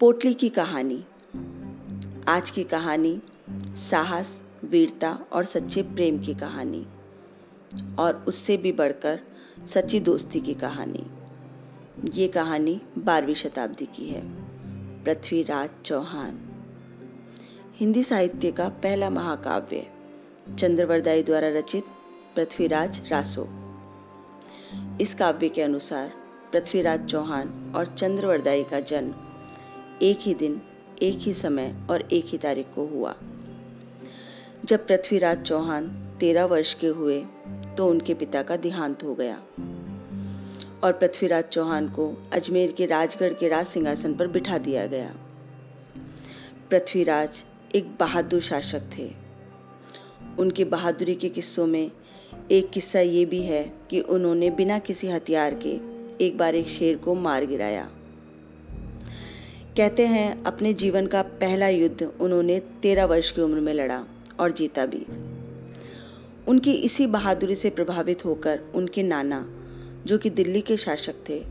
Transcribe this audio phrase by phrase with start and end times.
[0.00, 1.04] पोटली की कहानी।
[2.28, 3.22] आज की कहानी
[3.76, 6.86] साहस, वीरता और सच्चे प्रेम की कहानी
[7.98, 9.20] और उससे भी बढ़कर
[9.66, 11.06] सच्ची दोस्ती की कहानी।
[12.14, 14.22] ये कहानी बारहवीं शताब्दी की है।
[15.04, 16.38] पृथ्वीराज चौहान।
[17.74, 19.86] हिंदी साहित्य का पहला महाकाव्य
[20.58, 21.84] चंद्रवरदाई द्वारा रचित
[22.36, 23.48] पृथ्वीराज रासो।
[25.00, 26.12] इस काव्य के अनुसार
[26.52, 29.14] पृथ्वीराज चौहान और चंद्रवरदाई का जन्म
[30.02, 30.60] एक ही दिन,
[31.02, 33.14] एक ही समय और एक ही तारीख को हुआ।
[34.64, 35.88] जब पृथ्वीराज चौहान
[36.20, 37.20] तेरह वर्ष के हुए
[37.76, 39.42] तो उनके पिता का देहांत हो गया।
[40.84, 45.14] और पृथ्वीराज चौहान को अजमेर के राजगढ़ के राज सिंहासन पर बिठा दिया गया।
[46.70, 47.44] पृथ्वीराज
[47.74, 49.10] एक बहादुर शासक थे।
[50.38, 51.90] उनके बहादुरी के किस्सों में
[52.50, 55.78] एक किस्सा ये भी है कि उन्होंने बिना किसी हथियार के
[56.24, 57.90] एक बार एक शेर को मार गिराया।
[59.76, 64.04] कहते हैं, अपने जीवन का पहला युद्ध उन्होंने तेरह वर्ष की उम्र में लड़ा
[64.40, 65.06] और जीता भी।
[66.48, 69.46] उनकी इसी बहादुरी से प्रभावित होकर उनके नाना,
[70.06, 71.44] जो कि दिल्ली के शासक थे,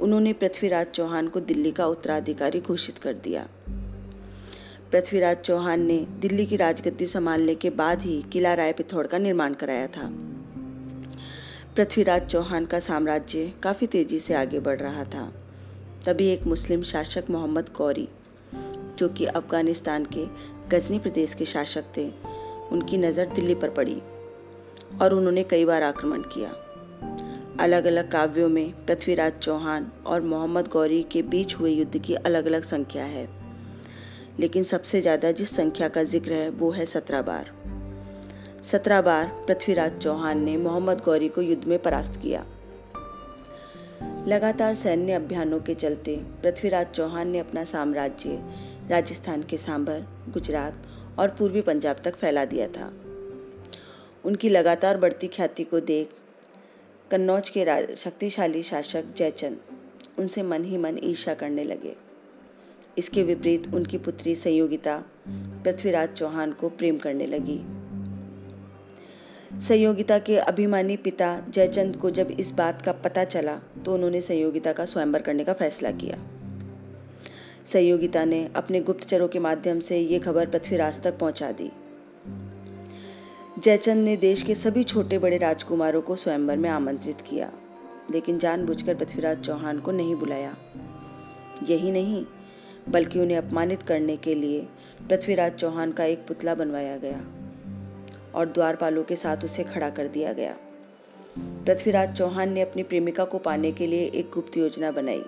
[0.00, 3.48] उन्होंने पृथ्वीराज चौहान को दिल्ली का उत्तराधिकारी घोषित कर दिया।
[4.92, 9.54] पृथ्वीराज चौहान ने दिल्ली की राजगद्दी संभालने के बाद ही किला राय पिथौड़ का निर्माण
[9.54, 10.10] कराया था।
[11.76, 15.45] पृथ्वीराज चौहान का साम्राज्य काफ़ी तेज़ी से आगे बढ़ रहा था।
[16.06, 18.08] तभी एक मुस्लिम शासक मोहम्मद गौरी,
[18.98, 20.26] जो कि अफ़गानिस्तान के
[20.70, 22.06] गजनी प्रदेश के शासक थे,
[22.72, 24.00] उनकी नज़र दिल्ली पर पड़ी
[25.02, 26.52] और उन्होंने कई बार आक्रमण किया।
[27.60, 32.46] अलग अलग काव्यों में पृथ्वीराज चौहान और मोहम्मद गौरी के बीच हुए युद्ध की अलग
[32.46, 33.28] अलग संख्या है,
[34.40, 37.50] लेकिन सबसे ज़्यादा जिस संख्या का ज़िक्र है वो है सत्रह बार।
[38.64, 42.44] सत्रह बार पृथ्वीराज चौहान ने मोहम्मद गौरी को युद्ध में परास्त किया।
[44.28, 48.38] लगातार सैन्य अभियानों के चलते पृथ्वीराज चौहान ने अपना साम्राज्य,
[48.90, 50.86] राजस्थान के सांभर, गुजरात
[51.18, 52.92] और पूर्वी पंजाब तक फैला दिया था।
[54.24, 56.08] उनकी लगातार बढ़ती ख्याति को देख
[57.10, 59.58] कन्नौज के शक्तिशाली शासक जयचंद
[60.18, 61.96] उनसे मन ही मन ईर्षा करने लगे।
[62.98, 67.60] इसके विपरीत उनकी पुत्री संयोगिता पृथ्वीराज चौहान को प्रेम करने लगी।
[69.46, 74.72] संयोगिता के अभिमानी पिता जयचंद को जब इस बात का पता चला तो उन्होंने संयोगिता
[74.72, 76.16] का स्वयंवर करने का फैसला किया।
[77.64, 81.70] संयोगिता ने अपने गुप्तचरों के माध्यम से ये खबर पृथ्वीराज तक पहुँचा दी।
[83.58, 87.50] जयचंद ने देश के सभी छोटे बड़े राजकुमारों को स्वयंवर में आमंत्रित किया,
[88.12, 90.56] लेकिन जानबूझकर पृथ्वीराज चौहान को नहीं बुलाया।
[91.68, 92.24] यही नहीं,
[92.88, 94.66] बल्कि उन्हें अपमानित करने के लिए
[95.08, 97.24] पृथ्वीराज चौहान का एक पुतला बनवाया गया।
[98.36, 100.56] और द्वारपालों के साथ उसे खड़ा कर दिया गया।
[101.38, 105.22] पृथ्वीराज चौहान ने अपनी प्रेमिका को पाने के लिए एक गुप्त योजना बनाई।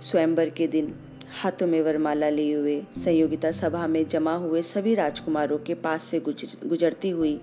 [0.00, 0.94] स्वयंवर के दिन
[1.42, 6.20] हाथों में वरमाला लिए हुए संयोगिता सभा में जमा हुए सभी राजकुमारों के पास से
[6.20, 7.40] गुजर, गुजरती हुई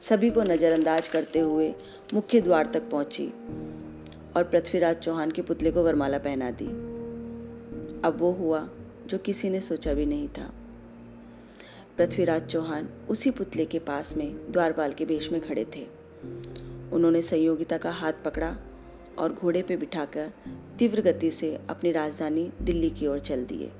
[0.00, 1.74] सभी को नज़रअंदाज करते हुए
[2.14, 3.26] मुख्य द्वार तक पहुँची
[4.36, 6.66] और पृथ्वीराज चौहान के पुतले को वरमाला पहना दी।
[8.04, 8.68] अब वो हुआ
[9.06, 10.50] जो किसी ने सोचा भी नहीं था।
[11.98, 15.86] पृथ्वीराज चौहान उसी पुतले के पास में द्वारपाल के भेष में खड़े थे।
[16.92, 18.56] उन्होंने संयोगिता का हाथ पकड़ा
[19.18, 20.32] और घोड़े पर बिठाकर
[20.78, 23.70] तीव्र गति से अपनी राजधानी दिल्ली की ओर चल दिए।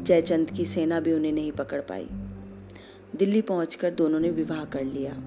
[0.00, 2.08] जयचंद की सेना भी उन्हें नहीं पकड़ पाई।
[3.16, 5.22] दिल्ली पहुंचकर दोनों ने विवाह कर लिया।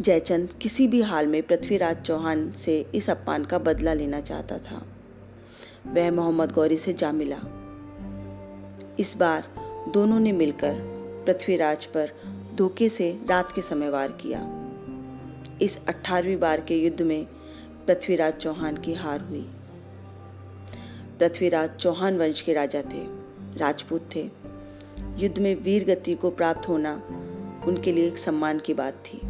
[0.00, 4.86] जयचंद किसी भी हाल में पृथ्वीराज चौहान से इस अपमान का बदला लेना चाहता था।
[5.86, 7.40] वह मोहम्मद गौरी से जा मिला।
[8.98, 10.74] इस बार दोनों ने मिलकर
[11.26, 12.10] पृथ्वीराज पर
[12.54, 14.40] धोखे से रात के समय वार किया।
[15.62, 17.24] इस अठारहवीं बार के युद्ध में
[17.86, 19.46] पृथ्वीराज चौहान की हार हुई।
[21.18, 23.02] पृथ्वीराज चौहान वंश के राजा थे,
[23.58, 24.28] राजपूत थे।
[25.18, 26.92] युद्ध में वीर गति को प्राप्त होना
[27.66, 29.20] उनके लिए एक सम्मान की बात थी,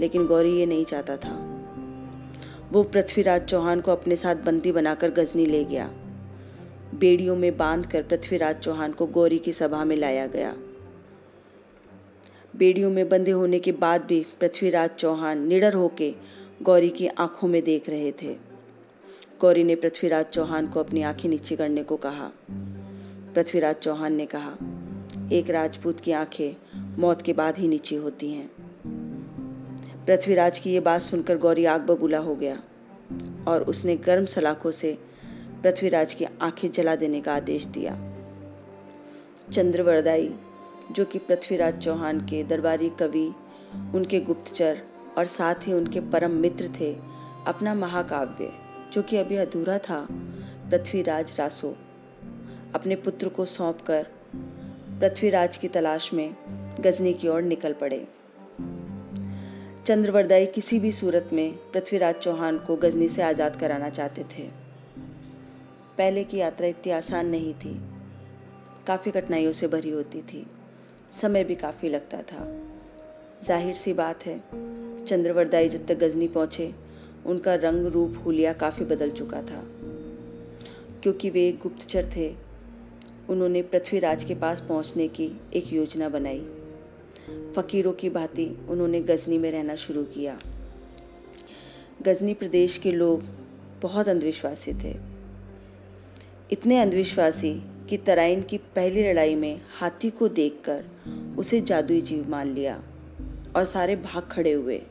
[0.00, 1.36] लेकिन गौरी ये नहीं चाहता था।
[2.72, 5.90] वो पृथ्वीराज चौहान को अपने साथ बंदी बनाकर गजनी ले गया।
[6.94, 10.54] बेड़ियों में बांधकर पृथ्वीराज चौहान को गौरी की सभा में लाया गया।
[12.56, 16.14] बेड़ियों में बंधे होने के बाद भी पृथ्वीराज चौहान निडर होके
[16.62, 18.36] गौरी की आँखों में देख रहे थे।
[19.40, 22.30] गौरी ने पृथ्वीराज चौहान को अपनी आँखें नीचे करने को कहा।
[23.34, 24.56] पृथ्वीराज चौहान ने कहा,
[25.32, 26.56] एक राजपूत की आँखें
[26.98, 28.50] मौत के बाद ही नीचे होती हैं।
[30.06, 32.62] पृथ्वीराज की ये बात सुनकर गौरी आग बबूला हो गया
[33.48, 34.98] और उसने गर्म सलाखों से
[35.62, 37.92] पृथ्वीराज की आँखें जला देने का आदेश दिया।
[39.52, 40.34] चंद्रवरदाई
[40.92, 43.34] जो कि पृथ्वीराज चौहान के दरबारी कवि,
[43.94, 44.78] उनके गुप्तचर
[45.18, 46.92] और साथ ही उनके परम मित्र थे,
[47.46, 48.52] अपना महाकाव्य,
[48.92, 50.06] जो कि अभी अधूरा था,
[50.70, 51.76] पृथ्वीराज रासो,
[52.74, 54.06] अपने पुत्र को सौंप कर
[55.00, 56.36] पृथ्वीराज की तलाश में
[56.80, 58.06] गजनी की ओर निकल पड़े।
[59.86, 64.67] चंद्रवरदाई किसी भी सूरत में पृथ्वीराज चौहान को गजनी से आज़ाद कराना चाहते थे।
[65.98, 67.80] पहले की यात्रा इतनी आसान नहीं थी।
[68.86, 70.46] काफ़ी कठिनाइयों से भरी होती थी।
[71.12, 72.68] समय भी काफ़ी लगता था।
[73.44, 74.38] ज़ाहिर सी बात है,
[75.04, 76.74] चंद्रवरदाई जब तक गजनी पहुँचे,
[77.26, 79.64] उनका रंग रूप हुलिया काफ़ी बदल चुका था।
[81.02, 82.34] क्योंकि वे गुप्तचर थे,
[83.28, 86.40] उन्होंने पृथ्वीराज के पास पहुँचने की एक योजना बनाई।
[87.56, 90.38] फ़कीरों की भांति उन्होंने गजनी में रहना शुरू किया।
[92.02, 93.22] गजनी प्रदेश के लोग
[93.82, 95.07] बहुत अंधविश्वासी थे।
[96.52, 100.84] इतने अंधविश्वासी कि तराइन की पहली लड़ाई में हाथी को देखकर
[101.38, 102.82] उसे जादुई जीव मान लिया
[103.56, 104.82] और सारे भाग खड़े हुए।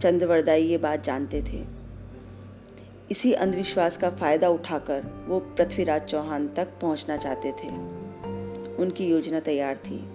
[0.00, 1.64] चंद्रवरदाई ये बात जानते थे।
[3.10, 7.68] इसी अंधविश्वास का फ़ायदा उठाकर वो पृथ्वीराज चौहान तक पहुँचना चाहते थे।
[8.76, 10.08] उनकी योजना तैयार थी।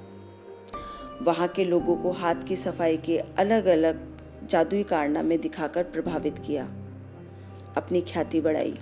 [1.21, 4.17] वहाँ के लोगों को हाथ की सफ़ाई के अलग अलग
[4.49, 6.63] जादुई कारनामे दिखाकर प्रभावित किया।
[7.77, 8.73] अपनी ख्याति बढ़ाई।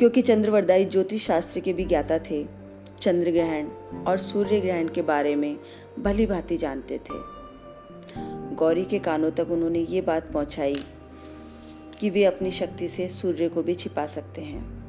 [0.00, 2.46] क्योंकि चंद्रवरदाई ज्योतिष शास्त्र के भी ज्ञाता थे।
[3.00, 3.66] चंद्र ग्रहण
[4.04, 5.60] और सूर्य ग्रहण के बारे में
[5.98, 7.18] भली भांति जानते थे।
[8.54, 10.84] गौरी के कानों तक उन्होंने ये बात पहुंचाई
[11.98, 14.84] कि वे अपनी शक्ति से सूर्य को भी छिपा सकते हैं।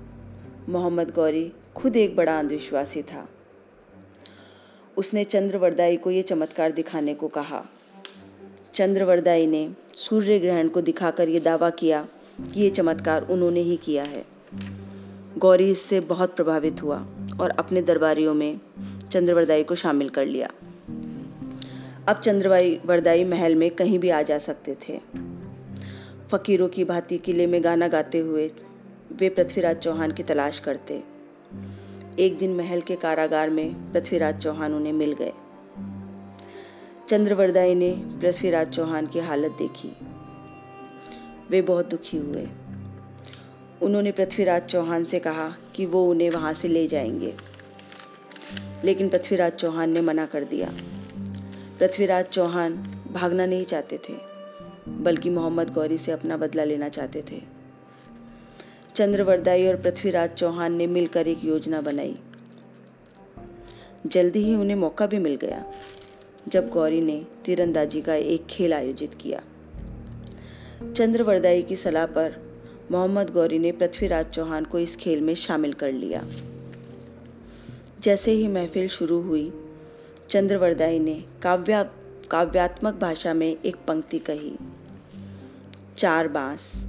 [0.69, 3.29] मोहम्मद गौरी खुद एक बड़ा अंधविश्वासी था।
[4.97, 7.65] उसने चंद्रवरदाई को ये चमत्कार दिखाने को कहा।
[8.73, 12.07] चंद्रवरदाई ने सूर्य ग्रहण को दिखाकर ये दावा किया
[12.53, 14.41] कि ये चमत्कार उन्होंने ही किया है।
[15.41, 17.07] गौरी इससे बहुत प्रभावित हुआ
[17.41, 18.59] और अपने दरबारियों में
[19.11, 20.47] चंद्रवरदाई को शामिल कर लिया।
[22.07, 25.01] अब चंद्रवाई, वरदाई महल में कहीं भी आ जा सकते थे।
[26.31, 28.51] फकीरों की भांति किले में गाना गाते हुए
[29.11, 31.03] वे पृथ्वीराज चौहान की तलाश करते।
[32.19, 35.33] एक दिन महल के कारागार में पृथ्वीराज चौहान उन्हें मिल गए।
[37.09, 39.91] चंद्रवरदाई ने पृथ्वीराज चौहान की हालत देखी।
[41.49, 42.47] वे बहुत दुखी हुए।
[43.81, 47.33] उन्होंने पृथ्वीराज चौहान से कहा कि वो उन्हें वहाँ से ले जाएँगे।
[48.83, 50.73] लेकिन पृथ्वीराज चौहान ने मना कर दिया।
[51.79, 52.75] पृथ्वीराज चौहान
[53.11, 54.13] भागना नहीं चाहते थे,
[54.89, 57.41] बल्कि मोहम्मद गौरी से अपना बदला लेना चाहते थे।
[58.95, 62.17] चंद्रवरदाई और पृथ्वीराज चौहान ने मिलकर एक योजना बनाई।
[64.07, 65.65] जल्दी ही उन्हें मौका भी मिल गया,
[66.47, 69.41] जब गौरी ने तीरंदाजी का एक खेल आयोजित किया।
[70.91, 72.50] चंद्रवरदाई की सलाह पर
[72.91, 76.23] मोहम्मद गौरी ने पृथ्वीराज चौहान को इस खेल में शामिल कर लिया।
[78.01, 79.53] जैसे ही महफिल शुरू हुई
[80.29, 81.83] चंद्रवरदाई ने काव्या,
[82.31, 84.55] काव्यात्मक भाषा में एक पंक्ति कही,
[85.97, 86.87] चार बाँस,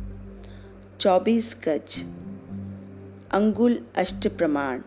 [1.01, 2.05] चौबीस गज,
[3.31, 4.83] अंगुल अष्ट प्रमाण,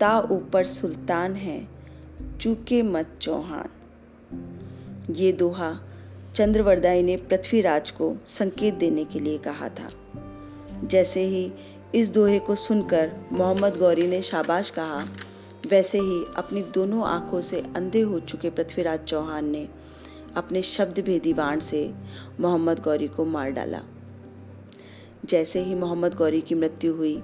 [0.00, 1.68] ता ऊपर सुल्तान है,
[2.40, 3.68] चूके मत चौहान।
[5.10, 5.80] ये दोहा
[6.38, 9.90] चंद्रवरदाई ने पृथ्वीराज को संकेत देने के लिए कहा था।
[10.84, 11.52] जैसे ही
[11.94, 15.06] इस दोहे को सुनकर मोहम्मद गौरी ने शाबाश कहा,
[15.68, 19.68] वैसे ही अपनी दोनों आँखों से अंधे हो चुके पृथ्वीराज चौहान ने
[20.36, 21.94] अपने शब्द भेदी बाण से
[22.40, 23.82] मोहम्मद गौरी को मार डाला।
[25.24, 27.22] जैसे ही मोहम्मद गौरी की मृत्यु हुई,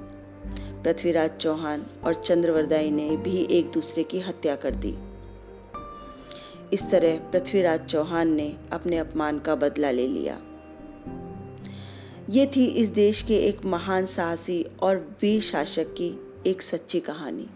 [0.84, 5.13] पृथ्वीराज चौहान और चंद्रवरदाई ने भी एक दूसरे की हत्या कर दी।
[6.74, 10.40] इस तरह पृथ्वीराज चौहान ने अपने अपमान का बदला ले लिया।
[12.30, 17.46] ये थी इस देश के एक महान साहसी और वीर शासक की एक सच्ची कहानी।